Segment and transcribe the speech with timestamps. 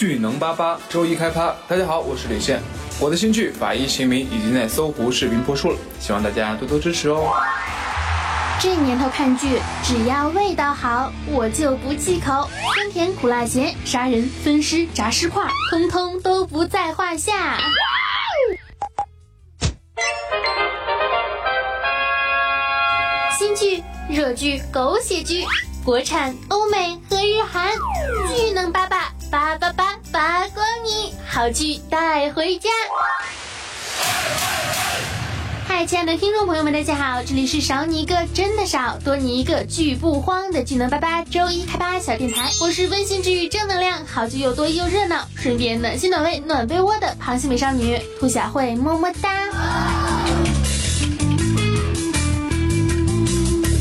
[0.00, 2.58] 巨能八八周一开趴，大家好，我是李现。
[2.98, 7.30] 我的新剧《法医秦明》已经在搜狐视频播出了，希望大家多多支持哦。
[8.58, 12.48] 这年头看剧，只要味道好，我就不忌口。
[12.74, 17.58] 酸甜苦辣咸，杀人、分尸、炸尸块，通通都不在话下。
[23.38, 25.44] 新剧、热剧、狗血剧，
[25.84, 27.70] 国产、欧美和日韩，
[28.34, 32.68] 巨能八八八八八八光你，好剧带回家。
[35.68, 49.49] 嗨，亲爱的听众朋友们，大家好，这里是少你一个真的少，多你一个剧不慌的技能八八周一开八小电台，我是温馨治愈正能量，好剧又多又热闹，顺便暖心暖胃暖被窝的螃蟹美少女兔小慧，么么哒。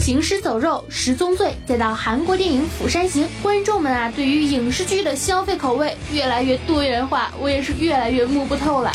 [0.10, 8.92] 行尸走肉、十宗罪，再到韩国电影《釜山行》，观众们啊，对于影视剧的消费口味越来越多元化，我也是越来越摸不透了。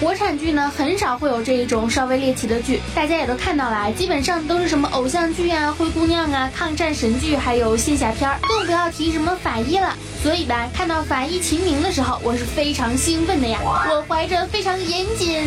[0.00, 9.96] 国产剧呢，很少会有这一种稍微猎奇的剧，大家也都看到了，基本上都是什么偶像剧啊、灰姑娘啊、抗战神剧，还有仙侠片儿，更不要提什么法医了。
[10.22, 13.58] 所以吧，看到法医秦明的时候，我是非常兴奋的呀！
[13.64, 15.40] 我怀着非常严谨，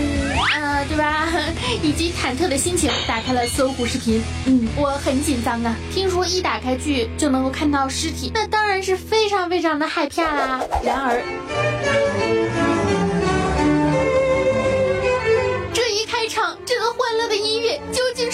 [0.53, 1.27] 啊，对吧？
[1.81, 4.21] 以及忐忑的心情，打开了搜狐视频。
[4.45, 10.61] 嗯，我很紧张啊，听说一打开剧就能够看到尸体，那当然是非常非常的害怕啦。
[10.83, 11.21] 然而。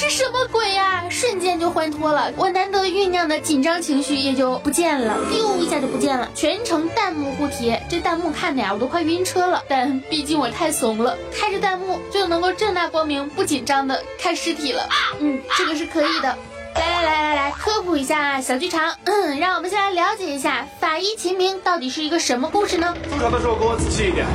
[0.09, 1.03] 什么鬼呀？
[1.09, 6.29] 瞬间就欢脱了，我难得酝酿的紧张情绪也就不见了，丢一下就不见了。
[6.33, 9.63] 全程弹幕护体，这弹幕看的呀，我都快晕车了。
[9.67, 14.87] 但毕竟我太怂了，开着弹幕就能够正大光明、不紧张的看尸体了。
[15.19, 16.37] 嗯，这个是可以的。
[16.75, 22.95] 来来来来来，科普一下小剧场，嗯，让我们先来了解一下《法医秦明》到底是一个什么故事呢？
[23.11, 24.27] 出场的时候给我仔细一点，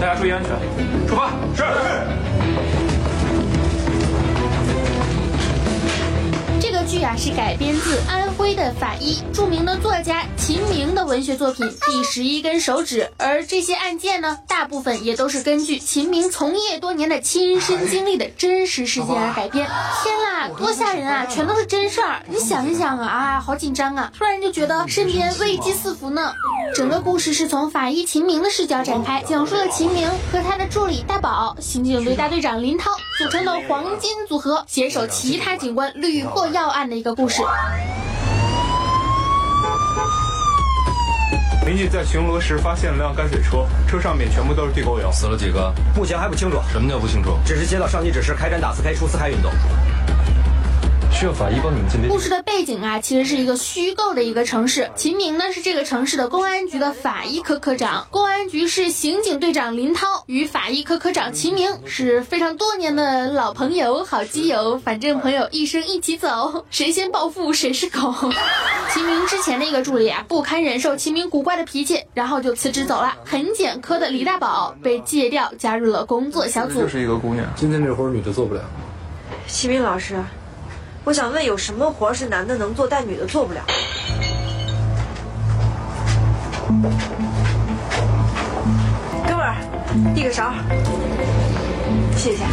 [0.00, 0.50] 大家注意安全，
[1.08, 1.30] 出发。
[1.56, 2.19] 是是。
[7.00, 19.66] 剧啊是改编自安徽的法医著名的作家秦明的文学作品《第十一根手指》，而这些案件呢，大部分也都是根据秦明从业多年的亲身经历的真实事件而改编。
[20.02, 21.24] 天啦，多吓人啊！
[21.24, 24.12] 全都是真事儿，你想一想啊，啊，好紧张啊！
[24.18, 26.34] 突然就觉得身边危机四伏呢。
[26.74, 36.89] 整个故事是从法医秦明的视角展开，讲述了秦明和他的助理大宝、刑警队大队长林涛组成的黄金组合，携手其他警官屡破要案。
[36.90, 37.40] 的一个故事。
[41.64, 45.72] 民警在巡逻时发现了辆泔水车，车上面全部都是地沟油，死了几个？
[45.94, 46.60] 目前还不清楚。
[46.72, 47.38] 什么叫不清楚？
[47.46, 49.52] 只是接到上级指示，开展打四开、出四开运动。
[52.08, 54.90] 故事的背景啊，其实是一个虚构的一个城市。
[54.96, 64.78] 秦明呢是这个城市的公安局的法医科科长，公安局是刑警队长林涛与法医科科长秦明是非常多年的老朋友、好基友。
[64.78, 68.14] 反正朋友一生一起走，谁先暴富谁是狗。
[68.94, 73.14] 秦明之前的一个助理啊，不堪忍受秦明古怪的脾气，然后就辞职走了。
[73.26, 76.80] 痕检科的李大宝被借调加入了工作小组。
[76.80, 78.62] 就是一个姑娘，今天这活女的做不了。
[79.46, 80.16] 秦明老师。
[81.10, 83.60] 我想问，有什么活是男的能做，但女的做不了？
[89.26, 89.56] 哥们儿，
[90.14, 90.52] 递个勺，
[92.16, 92.44] 谢谢。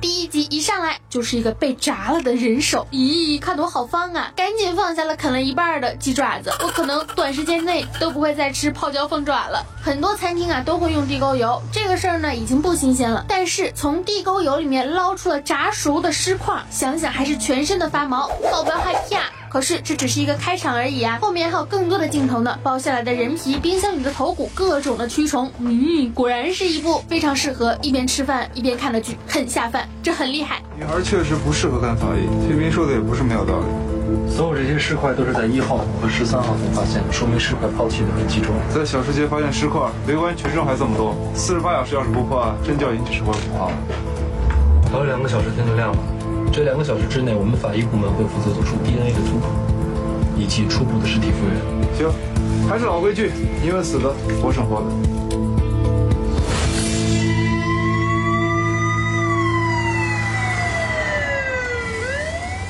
[0.00, 4.32] 第一集一上来就是一个被炸了的人手，咦，看得我好方啊！
[4.34, 9.62] 赶紧放下了啃了一半的鸡爪子，我可能短时间内都不会再吃泡椒凤爪了。
[9.82, 13.26] 很多餐厅啊都会用地沟油，这个事儿呢已经不新鲜了。
[13.28, 19.39] 但是从地沟油里面捞出了炸熟的尸块，想想还是全身的发毛，宝宝害怕？
[19.50, 22.56] 可是这只是一个开场而已啊，后面还有更多的镜头呢。
[22.62, 30.62] 剥下来的人皮，冰箱里的头骨，各种的蛆虫，嗯，果然是一部非常适合一边吃饭一边看的剧，很下饭，这很厉害。
[30.78, 33.66] 女孩确实不适合干法医，天明说的也不是没有道理。
[34.30, 38.54] 所有这些尸块都是在一号和十三号才发现的，说明尸块抛弃的很集中。
[38.72, 43.72] 在小吃街发现尸块，围观群众还这么多，四十八小时要是不破案，真叫引起社会恐慌。
[44.92, 45.98] 还有两个小时天就亮了。
[46.52, 49.48] 这两个小时之内，我们法医部门会负责做出 DNA 的突破，
[50.36, 51.56] 以及初步的尸体复原。
[51.96, 52.12] 行，
[52.68, 53.30] 还是老规矩，
[53.64, 54.12] 因为死的
[54.42, 54.86] 我生活的。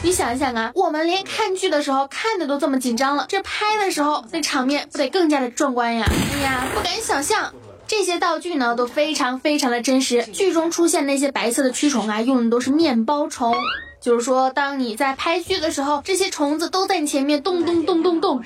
[0.02, 6.06] 你想一想啊，我们连看剧的时候看的都这么紧张了，这拍的时候那场面不得更加的壮观呀？
[6.08, 7.52] 哎呀，不敢想象。
[7.90, 13.52] 这些道具呢都非常非常的真实，剧中出现那些白色的蛆虫啊，用的都是面包虫。
[14.00, 18.44] 就是说，当你在拍剧的时候，这些虫子都在你前面动动动动动。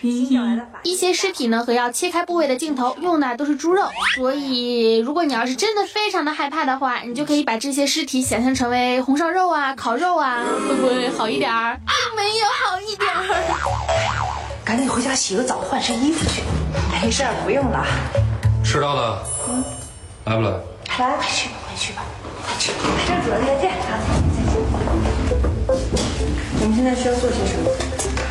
[0.83, 3.85] 一些尸体呢和要切开部位的镜头用的都是猪肉，
[4.17, 11.79] 所以如果你要是真的非常的害怕的话，你就可以把这些尸体想象成为红烧肉啊、烤肉啊，会不会好一点儿？
[12.17, 13.23] 没有好一点儿。
[14.65, 16.43] 赶紧回家洗个澡，换身衣服去。
[17.03, 17.85] 没事儿，不用了。
[18.65, 19.23] 迟到了，
[20.25, 20.49] 来不来？
[20.51, 22.03] 来，快去吧，快去吧，
[22.47, 22.73] 快去。
[23.07, 24.01] 郑主任再见啊！
[24.33, 24.57] 再见。
[26.61, 27.69] 我们现在需要做些什么？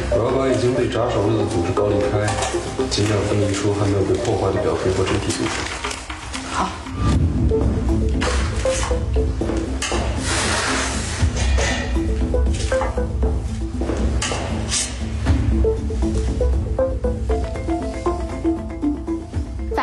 [0.09, 2.25] 我要把已经被炸熟了的组织剥离开，
[2.89, 5.92] 尽量分离出还没有被破坏的表皮和真皮组织。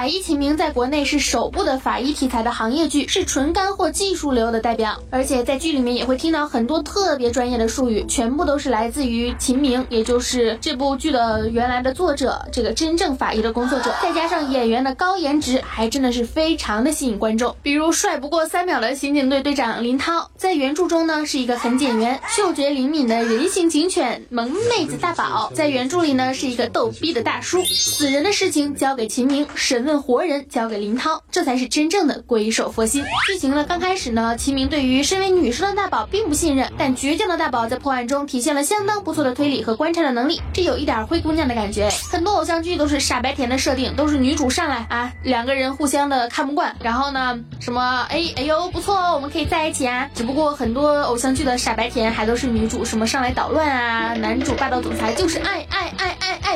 [0.00, 5.02] 法医秦明在国内是首部的法医题材的行业剧，是纯干货技术流的代表。
[5.11, 13.94] 而且在剧里面也会听到很多特别专业的术语，全部都是来自于秦明，也就是这部剧的原来的作者，这个真正法医的工作者。
[14.02, 17.55] 再加上演员的高颜值，还真的是非常的吸引观众。
[17.62, 27.62] 比如帅不过三秒的刑警队队长林涛，在原著中呢是一个很简员、嗅觉灵敏的人形警犬萌妹子大宝，在原著里呢是一个逗逼的大叔。
[27.67, 29.89] 死人的事情交给秦明，审问。
[29.98, 33.04] 活人交给林涛，这才是真正的鬼手佛心。
[33.26, 41.88] 剧情呢，刚开始呢，齐明对于身为女生的大宝并不信任，但倔强的大宝在破案中体现了相当不错的推理和观察的能力，这有一点灰姑娘的感觉。
[42.10, 50.08] 很多偶像剧都是傻白甜的设定，都是女主上来啊，两个人互相的看不惯，然后呢，什么哎哎呦不错哦，我们可以在一起啊。
[50.14, 56.09] 只不过很多偶像剧的傻白甜还都是女主什么上来捣乱啊，男主霸道总裁就是爱爱爱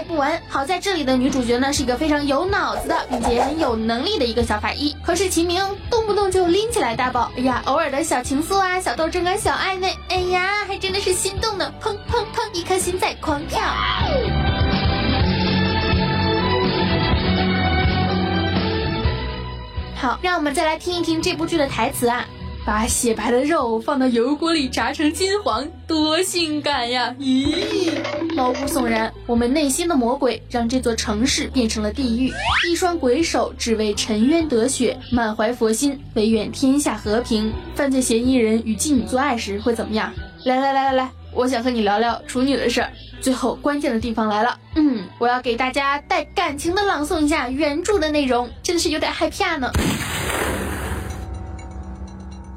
[0.05, 0.41] 不完。
[0.49, 2.95] 好在这里的女主角呢是一个非常有脑子的。
[3.11, 13.61] 并且很有能力的一个小法医，可是秦明动不动就拎起来大宝，哎呀，偶尔的小情愫啊，小斗争啊，小暧昧，哎呀，还真的是心动呢，砰砰砰，一颗心在狂跳。
[19.95, 22.27] 好，让我们再来听一听这部剧的台词啊。
[22.65, 27.15] 把雪白的肉放到油锅里炸成金黄，多性感呀！
[27.19, 27.93] 咦，
[28.35, 29.13] 毛骨悚然。
[29.27, 32.33] 我们内心的魔鬼让这座城市变成了地狱。
[32.67, 37.53] 一双鬼手只为沉冤得雪，满怀佛心，唯愿天下和平。
[37.75, 40.11] 犯罪嫌疑人与妓女做爱时会怎么样？
[40.45, 42.91] 来来来来来，我想和你聊聊处女的事儿。
[43.21, 49.71] 最后关键的地方来了，嗯，我要给大家带感情的朗诵一下原著的内容，真的是有点害怕呢。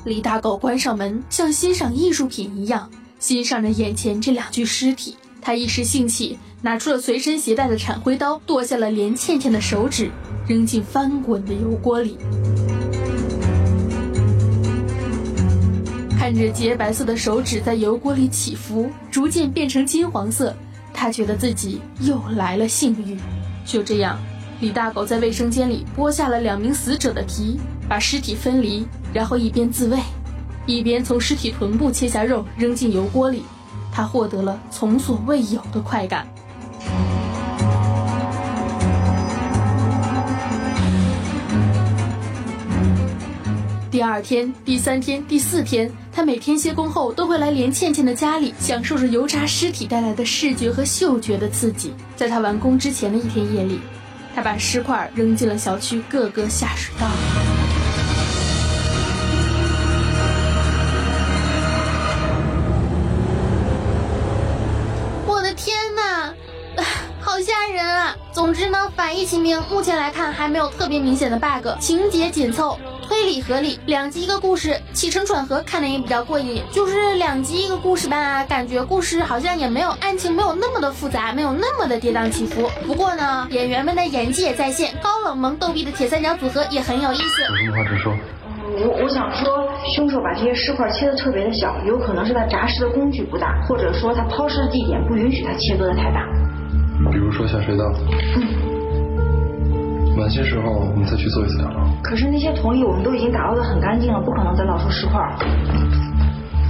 [0.07, 2.89] 李大狗关上门，像欣赏艺术品一样
[3.19, 5.18] 欣赏着眼前这两具尸体。
[5.42, 10.09] 他一时兴起，拿出了随身携带的铲灰刀，剁下了连倩倩的手指，
[10.48, 12.18] 扔进翻滚的油锅里。
[16.18, 20.56] 看着洁白色的手指在油锅里起伏，逐渐变成金黄色，
[20.94, 23.18] 他觉得自己又来了性欲。
[23.65, 24.18] 就这样，
[24.59, 27.59] 李大狗在卫生间里剥下了两名死者的皮。
[27.89, 29.98] 把尸体分离，然后一边自慰，
[30.65, 33.44] 一边从尸体臀部切下肉扔进油锅里，
[33.94, 36.27] 他获得了从所未有的快感。
[43.89, 51.94] 第二天、第三天、第四天，他每天歇工后都会来连倩倩的家里，享受着油炸尸体带来的视觉和嗅觉的刺激。
[52.18, 53.80] 在他完工之前的一天夜里，
[54.38, 57.56] 他把尸块扔进了小区各个下水道。
[69.28, 76.64] 呢，反义秦明目前来看还没有特别明显的 bug，情节紧凑，推理合理，两集一个故事，起承转合看的也比较过瘾。
[76.72, 82.69] 就是两集一个故事吧，感觉故事好像也没有案情没有那么的复杂，没有那么的跌宕起伏。
[82.86, 87.44] 不过呢，演员们的演技也在线，高冷萌逗逼的铁三角组合也很有意思。
[87.50, 88.14] 有什么话直说。
[88.80, 96.26] 我我想说，凶手把这些尸块切的特别的小，有可能是他炸尸的工具不大，或者说他抛尸的地点不允许他切割的太大。
[97.12, 97.84] 比如说下水道。
[98.36, 98.67] 嗯。
[100.18, 101.88] 晚些时候我们再去做一次打捞。
[102.04, 105.21] 可是那些铜艺我们都已经打捞的很干净了，不可能再捞出尸块。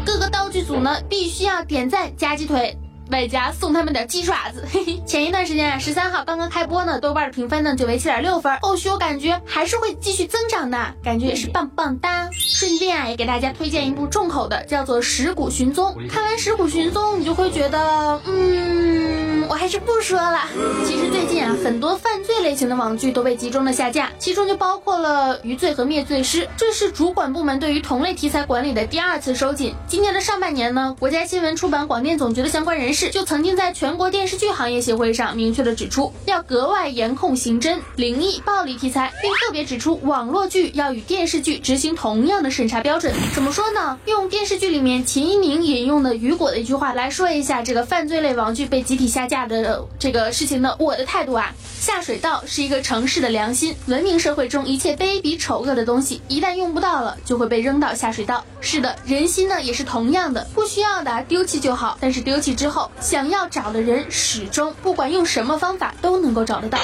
[0.05, 2.77] 各个道具组呢，必须要点赞加鸡腿。
[3.09, 4.65] 外加送他们点鸡爪子。
[4.69, 12.27] 嘿嘿，前一段时间啊，十三号刚刚开播呢，豆瓣的评分呢就为七点六分，后续我感觉还是会继续增长的，感觉也是棒棒哒。
[12.33, 15.89] 顺便啊，也给大家推荐一部重口的，叫做《尸骨寻踪》。
[16.09, 20.41] 看完《尸骨寻踪》，你就会觉得，嗯，我还是不说了。
[20.85, 22.57] 其实最近啊，很多犯罪类。
[22.57, 26.41] 型的网剧都被集中的下架，其中就包括了《余罪》和《灭罪师》。
[26.57, 29.75] 这是主管部门对于同类题材管理的第二次收紧。
[29.87, 43.13] 今年的上半年呢，国家新闻出版广电总局的相关人士就曾经在全国电视剧行业协会上明确的指出，要格外严控刑侦、灵异、暴力题材，并特别指出网络剧要与电视剧执行同样的审查标准。
[43.35, 43.99] 怎么说呢？
[44.05, 58.43] 用电视剧里面秦一鸣引用的雨果的一句话来说一下这个犯罪类网剧被集体下架下的这个事情呢，我的态度啊，下水道是一个城市的良心，文明社会中一切卑鄙丑恶的东西，一旦用不到了，就会被扔到下水道。
[58.61, 66.79] 是的，人心呢也是同样的，不需要的丢弃就好，但是丢弃之后，想要找的人始终不管用什么方法都能够找得到。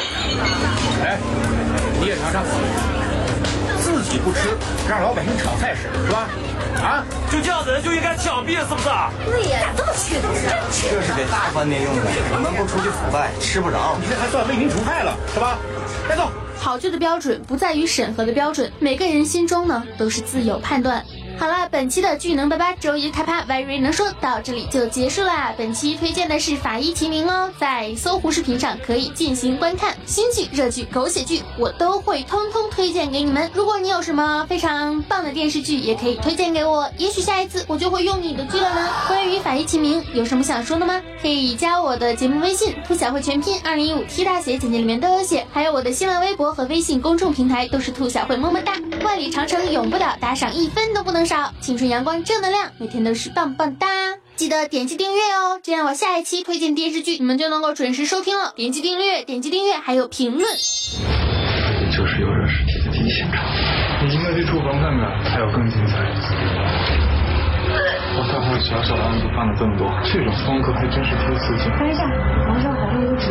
[1.01, 1.17] 哎，
[1.99, 2.43] 你也尝尝，
[3.81, 4.55] 自己不吃，
[4.87, 6.29] 让老百姓炒菜吃，是吧？
[6.81, 8.89] 啊，就这样的人就应该枪毙，是不是？
[9.25, 10.33] 对呀，咋这么缺德呢？
[10.71, 12.01] 这是给大饭店用的，
[12.31, 13.97] 我们不出去腐败，吃不着。
[14.01, 15.57] 你这还算为民除害了，是吧？
[16.07, 16.29] 带走。
[16.57, 21.03] 好剧的标准不在于审核的标准，每个人心中呢都是自有判断。
[21.39, 25.53] 好了，本期的巨能八八周一开趴，very 能说到这里就结束啦。
[25.57, 29.95] 本期推荐的是《法医秦明》哦，在搜狐视频上可以进行观看。
[30.05, 33.49] 新剧、热剧、狗血剧，我都会通通推荐给你们。
[33.53, 38.89] 如果你有什么非常棒的电视剧，也可以推荐给我，也许下一次我就会用你的剧了呢。
[39.07, 41.01] 关于《法医秦明》，有什么想说的吗？
[41.21, 45.45] 可以加我的节目微信“兔小慧全拼二零一五 T 大写”，简介里面都有写。
[45.51, 48.73] 还有我的新浪微博和微信公众平台都是兔小慧，么么哒。
[49.03, 51.53] 万里长城永不倒，打赏一分都不能少。
[51.59, 53.87] 青春阳光正能量，每天都是棒棒哒！
[54.35, 58.53] 记得点击订阅哦，这样我下一期推荐电视剧，你们就能够准时收听了。
[58.55, 60.45] 点击订阅，点击订阅，还有评论。
[60.45, 63.43] 这就是有人尸体的第一现场。
[64.03, 65.93] 你应该去厨房看看，还有更精彩。
[68.15, 71.69] 我看看小小的案子犯了这么多，这种风格还真是挺刺激。
[71.79, 72.03] 等一下，
[72.47, 73.27] 皇上好像有纸。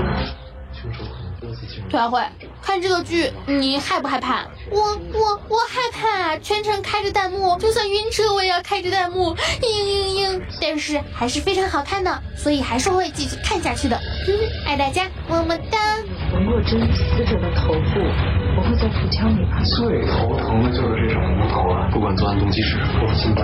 [0.73, 1.22] 凶手可
[1.63, 1.91] 能多次进入。
[1.91, 2.23] 兔小慧，
[2.63, 4.45] 看这个剧你害不害怕？
[4.71, 4.81] 我
[5.13, 10.43] 我我害怕，全程开着弹幕，就算晕车我也要开着弹幕，嘤嘤嘤。
[10.61, 13.97] 但是还是非常好看的，所以还是会继续看下去的。
[14.29, 14.35] 嗯，
[14.67, 15.79] 爱大家，么么哒。
[16.35, 18.01] 我若真死者的头部，
[18.55, 21.89] 不会在腹腔里把最头疼的就是这种无头啊！
[21.93, 23.43] 不管作案动机是否心态，